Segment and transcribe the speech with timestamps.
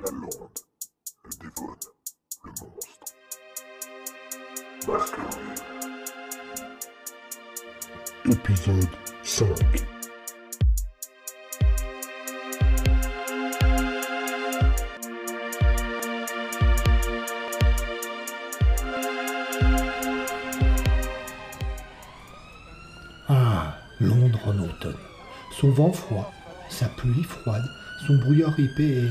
[0.00, 0.30] La Lande,
[1.24, 1.74] le Devon,
[2.44, 3.14] le monstre.
[4.86, 5.54] Baskerville.
[8.30, 8.88] Épisode
[9.24, 9.48] 5.
[23.28, 24.94] Ah, Londres en automne.
[25.60, 26.32] Son vent froid,
[26.70, 27.64] sa pluie froide,
[28.06, 29.10] son brouillard épais et.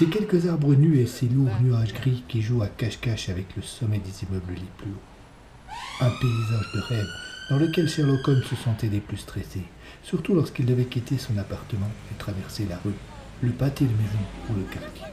[0.00, 3.60] Ces quelques arbres nus et ces lourds nuages gris qui jouent à cache-cache avec le
[3.60, 5.74] sommet des immeubles les plus hauts.
[6.00, 7.08] Un paysage de rêve
[7.50, 9.60] dans lequel Sherlock Holmes se sentait les plus stressé,
[10.02, 12.94] surtout lorsqu'il devait quitter son appartement et traverser la rue,
[13.42, 15.04] le pâté de maison ou le quartier.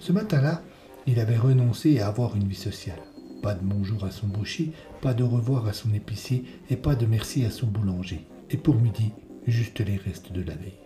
[0.00, 0.60] Ce matin-là,
[1.06, 3.00] il avait renoncé à avoir une vie sociale.
[3.42, 7.06] Pas de bonjour à son boucher, pas de revoir à son épicier et pas de
[7.06, 8.26] merci à son boulanger.
[8.50, 9.12] Et pour midi,
[9.46, 10.78] juste les restes de la veille.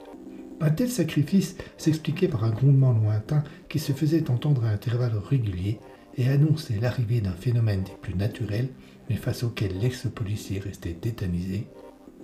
[0.60, 5.78] Un tel sacrifice s'expliquait par un grondement lointain qui se faisait entendre à intervalles réguliers
[6.16, 8.68] et annonçait l'arrivée d'un phénomène des plus naturels,
[9.08, 11.66] mais face auquel l'ex-policier restait tétanisé,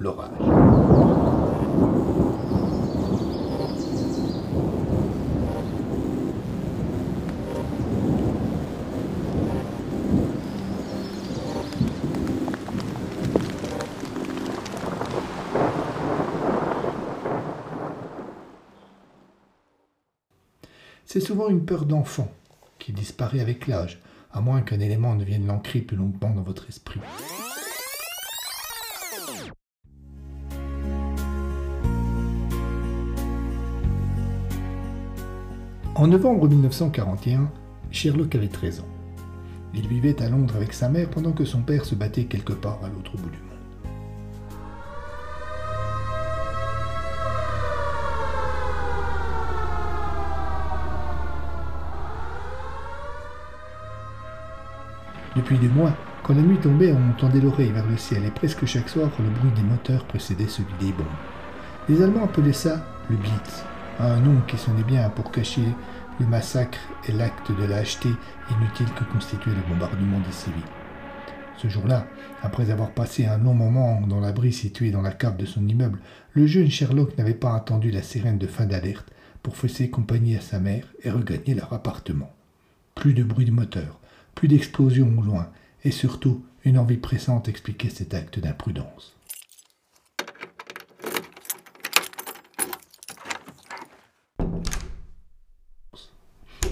[0.00, 0.36] l'orage.
[21.14, 22.28] C'est souvent une peur d'enfant
[22.80, 24.02] qui disparaît avec l'âge,
[24.32, 26.98] à moins qu'un élément ne vienne l'ancrer plus longuement dans votre esprit.
[35.94, 37.48] En novembre 1941,
[37.92, 38.88] Sherlock avait 13 ans.
[39.72, 42.82] Il vivait à Londres avec sa mère pendant que son père se battait quelque part
[42.82, 43.53] à l'autre bout du monde.
[55.44, 58.64] Depuis des mois, quand la nuit tombait, on tendait l'oreille vers le ciel et presque
[58.64, 61.04] chaque soir, le bruit des moteurs précédait celui des bombes.
[61.86, 63.62] Les Allemands appelaient ça le Blitz,
[64.00, 65.66] un nom qui sonnait bien pour cacher
[66.18, 68.08] le massacre et l'acte de lâcheté
[68.52, 70.62] inutile que constituait le bombardement des civils.
[71.58, 72.06] Ce jour-là,
[72.42, 75.98] après avoir passé un long moment dans l'abri situé dans la cave de son immeuble,
[76.32, 79.12] le jeune Sherlock n'avait pas attendu la sirène de fin d'alerte
[79.42, 82.32] pour faire compagnie à sa mère et regagner leur appartement.
[82.94, 84.00] Plus de bruit de moteur,
[84.34, 85.50] plus d'explosions au loin,
[85.84, 89.14] et surtout une envie pressante expliquait cet acte d'imprudence.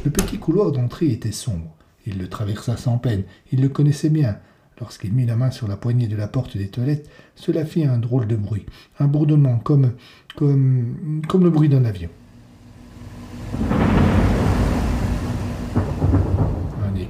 [0.04, 1.76] Le petit couloir d'entrée était sombre.
[2.06, 4.38] Il le traversa sans peine, il le connaissait bien.
[4.80, 7.98] Lorsqu'il mit la main sur la poignée de la porte des toilettes, cela fit un
[7.98, 8.66] drôle de bruit,
[8.98, 9.92] un bourdonnement comme,
[10.34, 12.08] comme, comme le bruit d'un avion.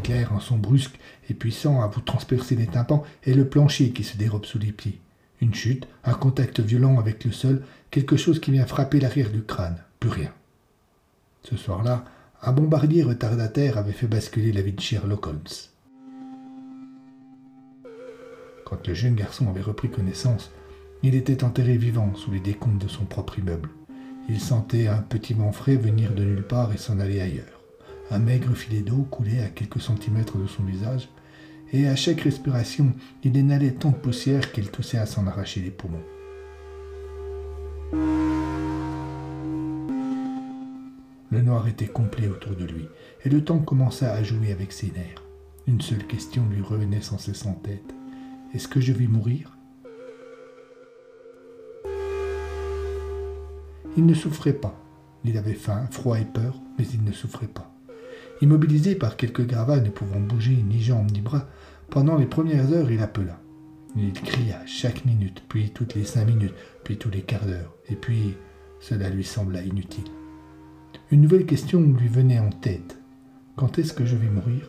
[0.03, 0.99] Un éclair, un son brusque
[1.31, 4.73] et puissant à vous transpercer les tympans, et le plancher qui se dérobe sous les
[4.73, 4.99] pieds.
[5.41, 9.45] Une chute, un contact violent avec le sol, quelque chose qui vient frapper l'arrière du
[9.45, 9.77] crâne.
[10.01, 10.33] Plus rien.
[11.45, 12.05] Ce soir-là,
[12.43, 15.39] un bombardier retardataire avait fait basculer la vie de Sherlock Holmes.
[18.65, 20.51] Quand le jeune garçon avait repris connaissance,
[21.05, 23.69] il était enterré vivant sous les décombres de son propre immeuble.
[24.29, 27.62] Il sentait un petit vent frais venir de nulle part et s'en aller ailleurs.
[28.13, 31.09] Un maigre filet d'eau coulait à quelques centimètres de son visage,
[31.73, 32.93] et à chaque respiration,
[33.25, 36.05] il inhalait tant de poussière qu'il toussait à s'en arracher les poumons.
[41.31, 42.87] Le noir était complet autour de lui,
[43.25, 45.23] et le temps commença à jouer avec ses nerfs.
[45.67, 47.95] Une seule question lui revenait sans cesse en tête.
[48.53, 49.57] Est-ce que je vais mourir?
[53.97, 54.79] Il ne souffrait pas.
[55.25, 57.72] Il avait faim, froid et peur, mais il ne souffrait pas.
[58.43, 61.49] Immobilisé par quelques gravats ne pouvant bouger ni jambes ni bras,
[61.91, 63.41] pendant les premières heures il appela.
[63.97, 67.95] Il cria chaque minute, puis toutes les cinq minutes, puis tous les quarts d'heure, et
[67.95, 68.35] puis
[68.81, 70.11] cela lui sembla inutile.
[71.13, 72.99] Une nouvelle question lui venait en tête.
[73.55, 74.69] Quand est-ce que je vais mourir?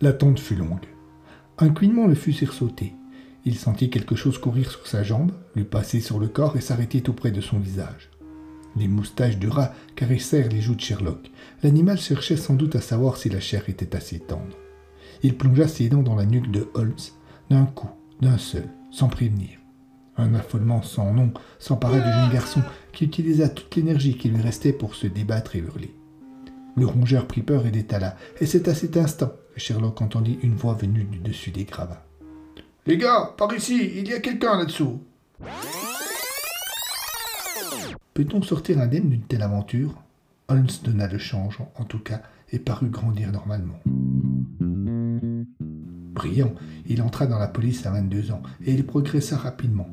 [0.00, 0.88] L'attente fut longue.
[1.58, 2.94] Un couinement le fut sursauté.
[3.44, 7.00] Il sentit quelque chose courir sur sa jambe, lui passer sur le corps et s'arrêter
[7.00, 8.10] tout près de son visage.
[8.76, 11.30] Les moustaches du rat caressèrent les joues de Sherlock.
[11.62, 14.56] L'animal cherchait sans doute à savoir si la chair était assez tendre.
[15.22, 16.94] Il plongea ses dents dans la nuque de Holmes,
[17.50, 17.90] d'un coup,
[18.20, 19.58] d'un seul, sans prévenir.
[20.16, 22.62] Un affolement sans nom s'empara du jeune garçon
[22.92, 25.94] qui utilisa toute l'énergie qui lui restait pour se débattre et hurler.
[26.76, 30.56] Le rongeur prit peur et détala, et c'est à cet instant que Sherlock entendit une
[30.56, 32.04] voix venue du dessus des gravats.
[32.86, 35.00] Les gars, par ici, il y a quelqu'un là-dessous.
[38.14, 40.02] Peut-on sortir indemne d'une telle aventure?
[40.48, 42.22] Holmes donna le change, en tout cas,
[42.52, 43.80] et parut grandir normalement.
[46.14, 46.54] Brillant,
[46.86, 49.88] il entra dans la police à 22 ans, et il progressa rapidement.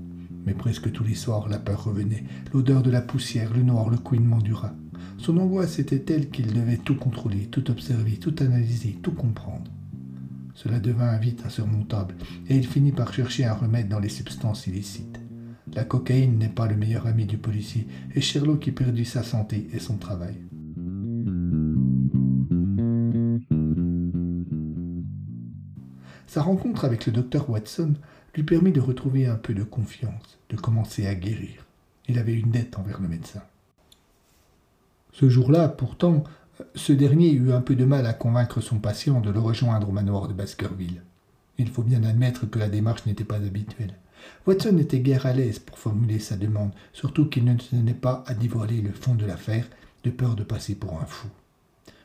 [0.46, 3.98] Mais presque tous les soirs, la peur revenait, l'odeur de la poussière, le noir, le
[3.98, 4.76] couinement du rat.
[5.18, 9.72] Son angoisse était telle qu'il devait tout contrôler, tout observer, tout analyser, tout comprendre.
[10.54, 12.16] Cela devint vite insurmontable,
[12.50, 15.21] et il finit par chercher un remède dans les substances illicites.
[15.74, 19.68] La cocaïne n'est pas le meilleur ami du policier, et Sherlock y perdit sa santé
[19.74, 20.36] et son travail.
[26.28, 27.94] Sa rencontre avec le docteur Watson
[28.36, 31.66] lui permit de retrouver un peu de confiance, de commencer à guérir.
[32.08, 33.42] Il avait une dette envers le médecin.
[35.14, 36.24] Ce jour-là, pourtant,
[36.76, 39.92] ce dernier eut un peu de mal à convaincre son patient de le rejoindre au
[39.92, 41.02] manoir de Baskerville.
[41.58, 43.96] Il faut bien admettre que la démarche n'était pas habituelle.
[44.46, 48.34] Watson n'était guère à l'aise pour formuler sa demande, surtout qu'il ne tenait pas à
[48.34, 49.68] dévoiler le fond de l'affaire,
[50.04, 51.28] de peur de passer pour un fou.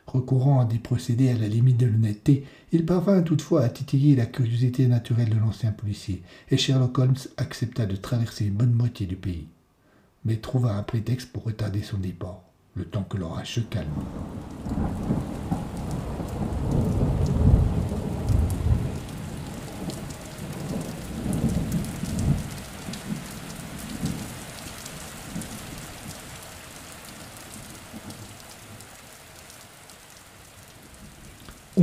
[0.06, 4.26] Recourant à des procédés à la limite de l'honnêteté, il parvint toutefois à titiller la
[4.26, 9.16] curiosité naturelle de l'ancien policier, et Sherlock Holmes accepta de traverser une bonne moitié du
[9.16, 9.48] pays,
[10.24, 12.42] mais trouva un prétexte pour retarder son départ
[12.76, 13.88] le temps que l'orage se calme.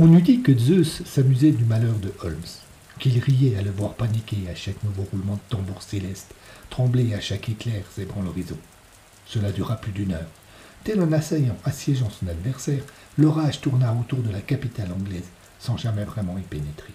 [0.06, 2.36] On eût dit que Zeus s'amusait du malheur de Holmes,
[2.98, 6.34] qu'il riait à le voir paniquer à chaque nouveau roulement de tambour céleste,
[6.68, 8.58] trembler à chaque éclair zébrant l'horizon.
[9.24, 10.28] Cela dura plus d'une heure.
[10.84, 12.82] Tel un assaillant assiégeant son adversaire,
[13.16, 16.92] l'orage tourna autour de la capitale anglaise, sans jamais vraiment y pénétrer.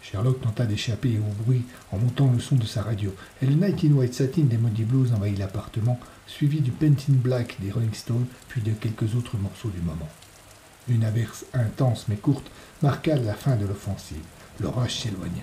[0.00, 3.12] Sherlock tenta d'échapper au bruit en montant le son de sa radio,
[3.42, 7.56] et le Night in White Satin des Moody Blues envahit l'appartement, suivi du Painting Black
[7.60, 10.08] des Rolling Stones, puis de quelques autres morceaux du moment.
[10.88, 12.50] Une averse intense mais courte
[12.82, 14.18] marqua la fin de l'offensive.
[14.60, 15.42] L'orage s'éloigna.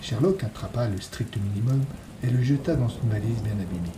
[0.00, 1.84] Sherlock attrapa le strict minimum
[2.22, 3.92] et le jeta dans une valise bien abîmée.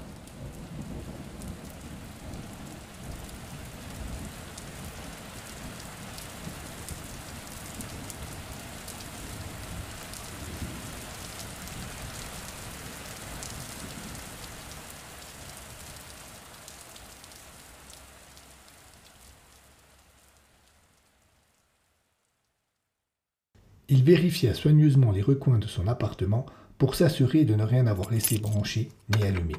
[24.02, 26.44] Vérifia soigneusement les recoins de son appartement
[26.76, 29.54] pour s'assurer de ne rien avoir laissé brancher ni allumé.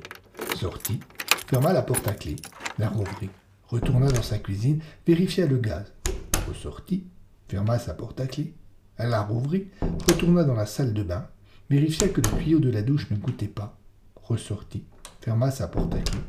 [0.57, 0.99] Sortit,
[1.47, 2.35] ferma la porte à clé,
[2.77, 3.29] la rouvrit,
[3.69, 5.93] retourna dans sa cuisine, vérifia le gaz,
[6.45, 7.05] ressortit,
[7.47, 8.53] ferma sa porte à clé,
[8.99, 9.67] la rouvrit,
[10.09, 11.25] retourna dans la salle de bain,
[11.69, 13.77] vérifia que le tuyau de la douche ne goûtait pas,
[14.17, 14.83] ressortit,
[15.21, 16.19] ferma sa porte à clé,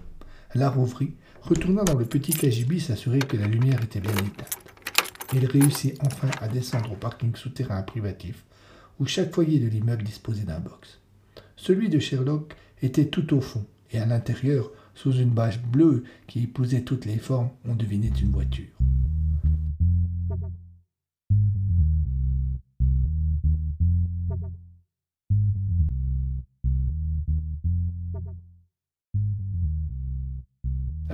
[0.54, 4.73] la rouvrit, retourna dans le petit cagibi s'assurer que la lumière était bien éteinte
[5.32, 8.44] il réussit enfin à descendre au parking souterrain privatif,
[9.00, 11.00] où chaque foyer de l'immeuble disposait d'un box.
[11.56, 16.44] Celui de Sherlock était tout au fond, et à l'intérieur, sous une bâche bleue qui
[16.44, 18.73] épousait toutes les formes, on devinait une voiture.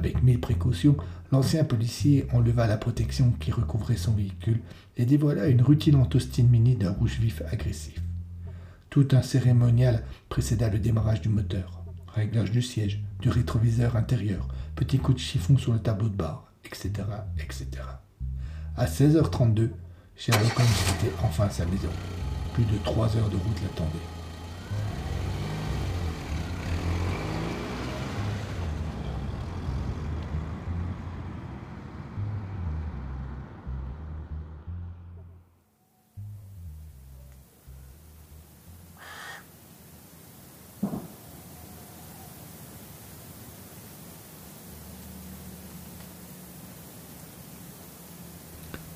[0.01, 0.97] Avec mille précautions,
[1.31, 4.63] l'ancien policier enleva la protection qui recouvrait son véhicule
[4.97, 8.01] et dévoila une rutilante Austin Mini d'un rouge vif agressif.
[8.89, 11.85] Tout un cérémonial précéda le démarrage du moteur.
[12.15, 16.51] Réglage du siège, du rétroviseur intérieur, petit coup de chiffon sur le tableau de bord,
[16.65, 16.91] etc.,
[17.39, 17.67] etc.
[18.79, 19.69] À 16h32,
[20.17, 21.91] Sherlock Holmes était enfin à sa maison.
[22.55, 24.20] Plus de trois heures de route l'attendaient.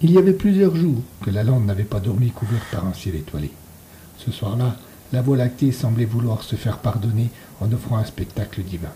[0.04, 3.14] Il y avait plusieurs jours que la lande n'avait pas dormi couverte par un ciel
[3.14, 3.50] étoilé.
[4.18, 4.76] Ce soir-là,
[5.14, 7.30] la Voie lactée semblait vouloir se faire pardonner
[7.62, 8.92] en offrant un spectacle divin.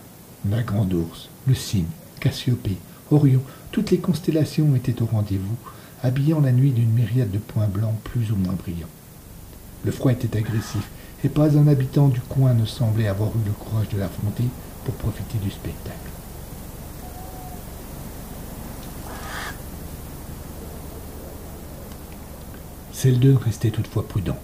[0.47, 1.87] La Grande Ourse, le Cygne,
[2.19, 2.77] Cassiopée,
[3.09, 5.55] Orion, toutes les constellations étaient au rendez-vous,
[6.03, 8.85] habillant la nuit d'une myriade de points blancs plus ou moins brillants.
[9.85, 10.87] Le froid était agressif,
[11.23, 14.45] et pas un habitant du coin ne semblait avoir eu le courage de l'affronter
[14.85, 16.18] pour profiter du spectacle.
[22.99, 24.37] Seldon restait toutefois prudent.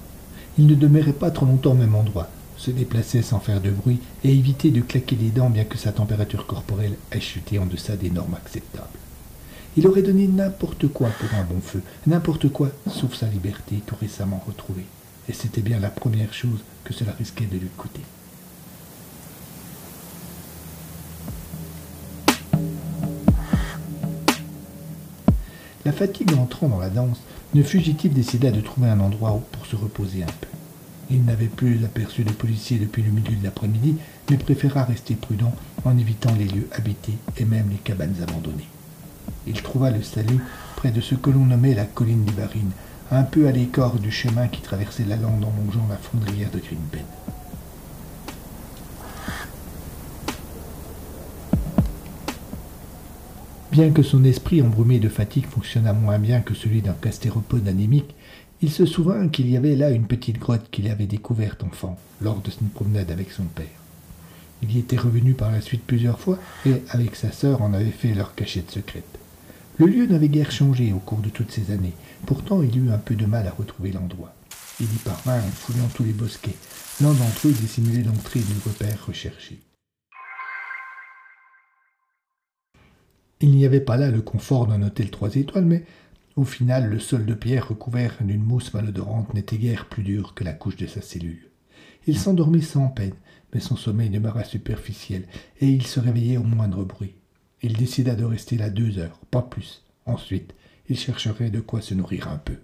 [0.58, 4.00] Il ne demeurait pas trop longtemps au même endroit, se déplaçait sans faire de bruit
[4.24, 7.98] et évitait de claquer les dents bien que sa température corporelle ait chuté en deçà
[7.98, 8.88] des normes acceptables.
[9.76, 13.98] Il aurait donné n'importe quoi pour un bon feu, n'importe quoi, sauf sa liberté tout
[14.00, 14.86] récemment retrouvée.
[15.28, 18.04] Et c'était bien la première chose que cela risquait de lui coûter.
[25.84, 27.20] La fatigue entrant dans la danse,
[27.56, 30.48] le fugitif décida de trouver un endroit pour se reposer un peu.
[31.10, 33.96] Il n'avait plus aperçu de policiers depuis le milieu de l'après-midi,
[34.30, 35.54] mais préféra rester prudent
[35.86, 38.68] en évitant les lieux habités et même les cabanes abandonnées.
[39.48, 40.40] Il trouva le salut
[40.76, 42.72] près de ce que l'on nommait la colline Varines,
[43.10, 46.60] un peu à l'écart du chemin qui traversait la lande en longeant la fondrière de
[46.60, 47.06] Grimpen.
[53.76, 58.16] Bien que son esprit embrumé de fatigue fonctionnât moins bien que celui d'un castéropode anémique,
[58.62, 62.40] il se souvint qu'il y avait là une petite grotte qu'il avait découverte enfant, lors
[62.40, 63.66] de une promenade avec son père.
[64.64, 67.92] Il y était revenu par la suite plusieurs fois et, avec sa sœur, en avait
[67.92, 69.20] fait leur cachette secrète.
[69.78, 72.98] Le lieu n'avait guère changé au cours de toutes ces années, pourtant il eut un
[72.98, 74.34] peu de mal à retrouver l'endroit.
[74.80, 76.56] Il y parvint en fouillant tous les bosquets.
[77.02, 79.60] L'un d'entre eux dissimulait l'entrée du repère recherché.
[83.42, 85.84] Il n'y avait pas là le confort d'un hôtel trois étoiles, mais
[86.36, 90.44] au final, le sol de pierre recouvert d'une mousse malodorante n'était guère plus dur que
[90.44, 91.50] la couche de sa cellule.
[92.08, 93.16] Il s'endormit sans peine,
[93.54, 95.28] mais son sommeil demeura superficiel,
[95.60, 97.16] et il se réveillait au moindre bruit.
[97.62, 99.84] Il décida de rester là deux heures, pas plus.
[100.06, 100.54] Ensuite,
[100.88, 102.58] il chercherait de quoi se nourrir un peu.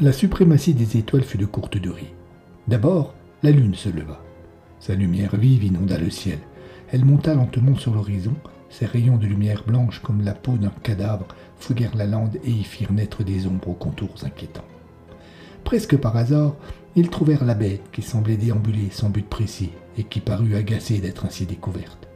[0.00, 2.14] La suprématie des étoiles fut de courte durée.
[2.68, 4.22] D'abord, la lune se leva.
[4.78, 6.38] Sa lumière vive inonda le ciel.
[6.92, 8.34] Elle monta lentement sur l'horizon.
[8.70, 11.26] Ses rayons de lumière blanche comme la peau d'un cadavre
[11.58, 14.62] fouillèrent la lande et y firent naître des ombres aux contours inquiétants.
[15.64, 16.54] Presque par hasard,
[16.94, 21.26] ils trouvèrent la bête qui semblait déambuler sans but précis et qui parut agacée d'être
[21.26, 22.06] ainsi découverte.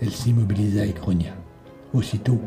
[0.00, 1.34] Elle s'immobilisa et grogna.
[1.96, 2.38] Aussitôt,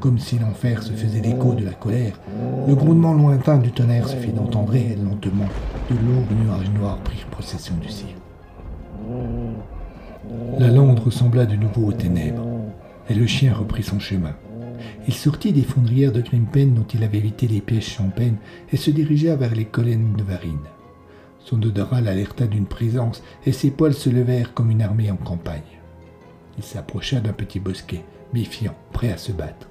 [0.00, 2.18] comme si l'enfer se faisait l'écho de la colère,
[2.66, 5.44] le grondement lointain du tonnerre se fit entendre et lentement,
[5.90, 8.14] de lourds nuages noirs prirent possession du ciel.
[10.58, 12.46] La lande ressembla de nouveau aux ténèbres,
[13.10, 14.34] et le chien reprit son chemin.
[15.06, 18.38] Il sortit des fondrières de Grimpen dont il avait évité les pièges champênes
[18.72, 20.56] et se dirigea vers les collines de Varine.
[21.40, 25.60] Son odorat l'alerta d'une présence et ses poils se levèrent comme une armée en campagne.
[26.56, 28.02] Il s'approcha d'un petit bosquet
[28.34, 29.68] méfiant, prêt à se battre.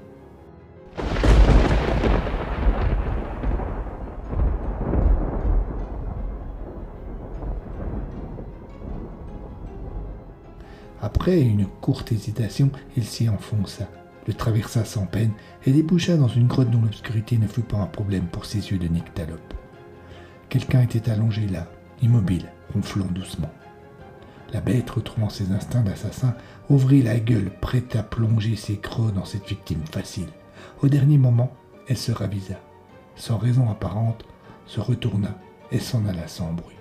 [11.01, 13.89] Après une courte hésitation, il s'y enfonça,
[14.25, 15.33] le traversa sans peine
[15.65, 18.77] et déboucha dans une grotte dont l'obscurité ne fut pas un problème pour ses yeux
[18.77, 19.53] de nyctalope.
[20.47, 21.67] Quelqu'un était allongé là,
[22.01, 23.51] immobile, ronflant doucement.
[24.53, 26.35] La bête, retrouvant ses instincts d'assassin,
[26.69, 30.29] ouvrit la gueule, prête à plonger ses crocs dans cette victime facile.
[30.83, 31.51] Au dernier moment,
[31.87, 32.59] elle se ravisa.
[33.15, 34.23] Sans raison apparente,
[34.67, 35.37] se retourna
[35.71, 36.75] et s'en alla sans bruit.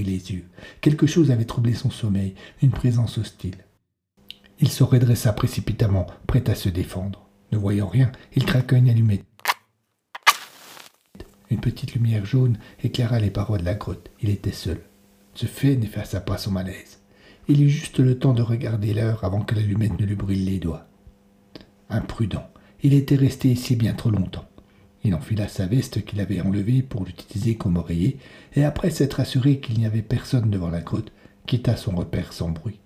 [0.00, 0.48] Les yeux.
[0.80, 3.56] Quelque chose avait troublé son sommeil, une présence hostile.
[4.60, 7.28] Il se redressa précipitamment, prêt à se défendre.
[7.50, 9.26] Ne voyant rien, il craqua une allumette.
[11.50, 14.10] Une petite lumière jaune éclaira les parois de la grotte.
[14.22, 14.80] Il était seul.
[15.34, 17.00] Ce fait n'effaça pas son malaise.
[17.48, 20.58] Il eut juste le temps de regarder l'heure avant que l'allumette ne lui brûle les
[20.58, 20.86] doigts.
[21.90, 22.48] Imprudent,
[22.82, 24.48] il était resté ici bien trop longtemps.
[25.04, 28.18] Il enfila sa veste qu'il avait enlevée pour l'utiliser comme oreiller,
[28.54, 31.12] et après s'être assuré qu'il n'y avait personne devant la grotte,
[31.46, 32.78] quitta son repère sans bruit.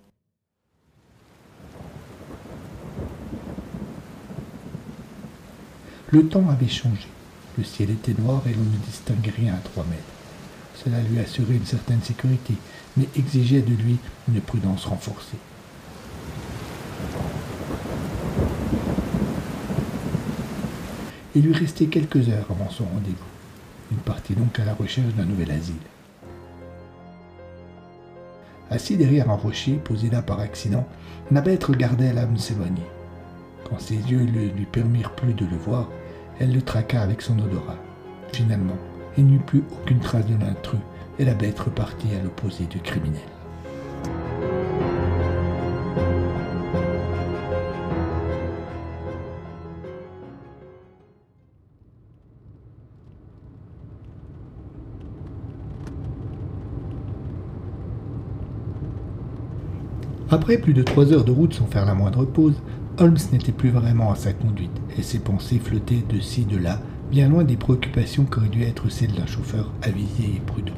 [6.11, 7.09] Le temps avait changé.
[7.59, 10.03] Le ciel était noir et l'on ne distinguait rien à trois mètres.
[10.83, 12.55] Cela lui assurait une certaine sécurité,
[12.97, 13.97] mais exigeait de lui
[14.29, 15.39] une prudence renforcée.
[21.37, 23.93] Il lui restait quelques heures avant son rendez-vous.
[23.93, 25.75] Il partit donc à la recherche d'un nouvel asile.
[28.71, 30.89] Assis derrière un rocher, posé là par accident,
[31.31, 32.87] Nabette regardait l'âme s'éloigner.
[33.69, 35.91] Quand ses yeux ne lui permirent plus de le voir,
[36.41, 37.77] elle le traqua avec son odorat.
[38.33, 38.79] Finalement,
[39.19, 40.81] il n'y eut plus aucune trace de l'intrus
[41.19, 43.21] et la bête repartit à l'opposé du criminel.
[60.29, 62.61] Après plus de trois heures de route sans faire la moindre pause,
[62.99, 66.81] Holmes n'était plus vraiment à sa conduite, et ses pensées flottaient de ci, de là,
[67.13, 70.73] bien loin des préoccupations qu'auraient dû être celles d'un chauffeur avisé et prudent.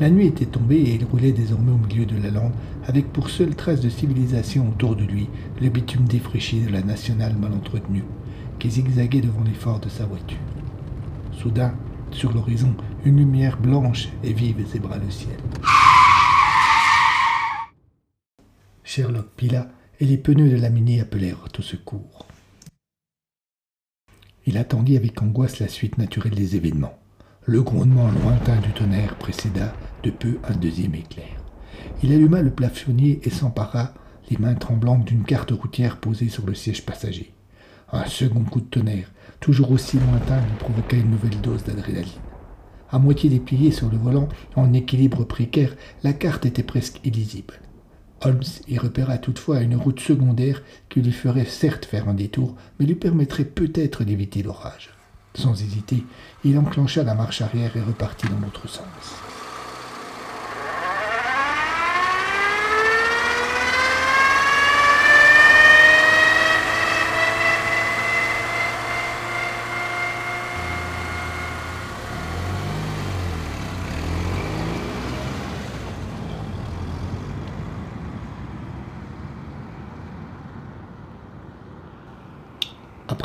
[0.00, 2.52] La nuit était tombée et il roulait désormais au milieu de la lande,
[2.86, 5.28] avec pour seule trace de civilisation autour de lui
[5.60, 8.04] le bitume défraîchi de la nationale mal entretenue,
[8.58, 10.38] qui zigzaguait devant l'effort de sa voiture.
[11.32, 11.74] Soudain,
[12.12, 15.36] sur l'horizon, une lumière blanche et vive zébra le ciel.
[18.94, 19.66] Sherlock pila
[19.98, 22.28] et les pneus de la Mini appelèrent au secours.
[24.46, 26.96] Il attendit avec angoisse la suite naturelle des événements.
[27.44, 29.74] Le grondement lointain du tonnerre précéda
[30.04, 31.42] de peu un deuxième éclair.
[32.04, 33.94] Il alluma le plafonnier et s'empara,
[34.30, 37.34] les mains tremblantes, d'une carte routière posée sur le siège passager.
[37.90, 39.10] Un second coup de tonnerre,
[39.40, 42.12] toujours aussi lointain, lui provoqua une nouvelle dose d'adrénaline.
[42.92, 45.74] À moitié dépliée sur le volant, en équilibre précaire,
[46.04, 47.54] la carte était presque illisible.
[48.24, 52.86] Holmes y repéra toutefois une route secondaire qui lui ferait certes faire un détour, mais
[52.86, 54.90] lui permettrait peut-être d'éviter l'orage.
[55.34, 56.04] Sans hésiter,
[56.44, 59.33] il enclencha la marche arrière et repartit dans l'autre sens.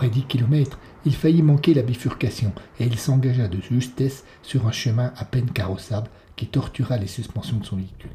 [0.10, 4.72] Après dix kilomètres, il faillit manquer la bifurcation et il s'engagea de justesse sur un
[4.72, 8.10] chemin à peine carrossable qui tortura les suspensions de son véhicule.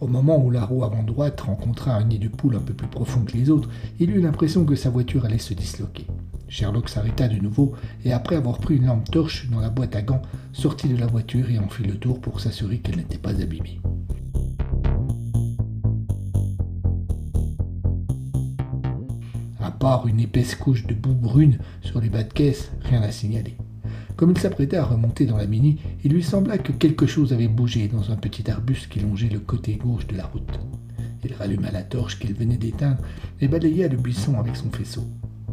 [0.00, 2.88] Au moment où la roue avant droite rencontra un nid de poule un peu plus
[2.88, 3.68] profond que les autres,
[4.00, 6.08] il eut l'impression que sa voiture allait se disloquer.
[6.48, 7.74] Sherlock s'arrêta de nouveau
[8.04, 10.22] et après avoir pris une lampe torche dans la boîte à gants,
[10.52, 13.78] sortit de la voiture et en fit le tour pour s'assurer qu'elle n'était pas abîmée.
[19.74, 23.56] Part une épaisse couche de boue brune sur les bas de caisse, rien à signaler.
[24.16, 27.48] Comme il s'apprêtait à remonter dans la mini, il lui sembla que quelque chose avait
[27.48, 30.58] bougé dans un petit arbuste qui longeait le côté gauche de la route.
[31.24, 33.02] Il ralluma la torche qu'il venait d'éteindre
[33.40, 35.04] et balaya le buisson avec son faisceau.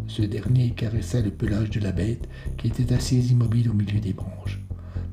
[0.08, 4.14] Ce dernier caressa le pelage de la bête qui était assise immobile au milieu des
[4.14, 4.61] branches.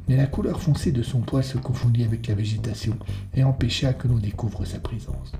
[0.09, 2.97] Mais la couleur foncée de son poil se confondit avec la végétation
[3.35, 5.33] et empêcha que l'on découvre sa présence.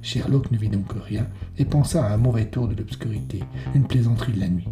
[0.00, 3.40] Sherlock ne vit donc rien et pensa à un mauvais tour de l'obscurité,
[3.74, 4.68] une plaisanterie de la nuit.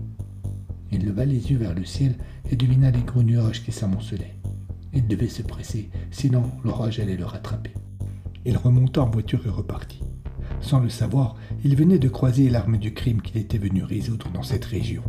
[0.91, 2.17] Il leva les yeux vers le ciel
[2.51, 4.37] et devina les gros nuages qui s'amoncelaient.
[4.93, 7.75] Il devait se presser, sinon l'orage allait le rattraper.
[8.47, 10.03] Il remonta en voiture et repartit.
[10.61, 14.43] Sans le savoir, il venait de croiser l'arme du crime qu'il était venu résoudre dans
[14.43, 15.03] cette région.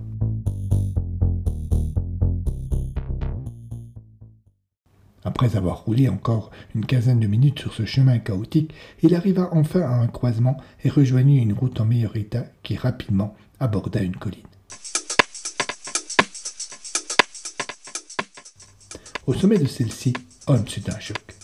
[5.26, 9.82] Après avoir roulé encore une quinzaine de minutes sur ce chemin chaotique, il arriva enfin
[9.82, 14.46] à un croisement et rejoignit une route en meilleur état qui rapidement aborda une colline.
[19.26, 20.14] Au sommet de celle-ci,
[20.46, 21.36] Holmes eut un choc.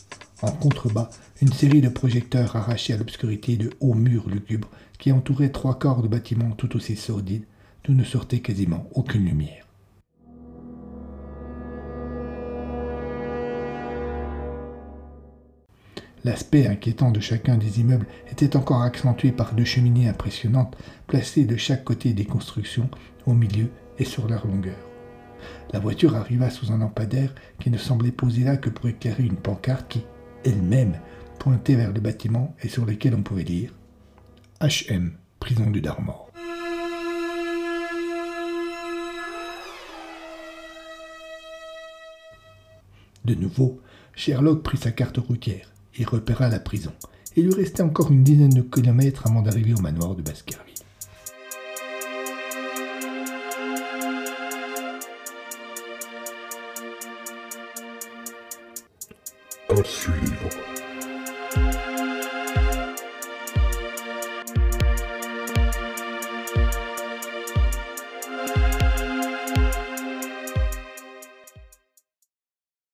[0.44, 1.10] En contrebas,
[1.42, 6.04] une série de projecteurs arrachés à l'obscurité de hauts murs lugubres qui entouraient trois corps
[6.04, 7.46] de bâtiments tout aussi sordides,
[7.84, 9.71] d'où ne sortait quasiment aucune lumière.
[16.24, 21.58] L'aspect inquiétant de chacun des immeubles était encore accentué par deux cheminées impressionnantes placées de
[21.58, 22.90] chaque côté des constructions,
[23.26, 24.78] au milieu et sur leur longueur.
[25.74, 29.36] La voiture arriva sous un lampadaire qui ne semblait posé là que pour éclairer une
[29.36, 30.04] pancarte qui,
[30.46, 31.00] elle-même,
[31.40, 33.74] pointait vers le bâtiment et sur lequel on pouvait lire
[34.62, 36.32] HM, «prison du Darmor.
[43.26, 43.80] De nouveau,
[44.14, 46.92] Sherlock prit sa carte routière et repéra la prison.
[47.36, 50.76] Il lui restait encore une dizaine de kilomètres avant d'arriver au manoir de Baskerville.
[59.84, 60.50] Suivre.